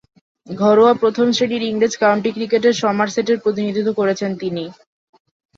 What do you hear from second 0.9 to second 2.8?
প্রথম-শ্রেণীর ইংরেজ কাউন্টি ক্রিকেটে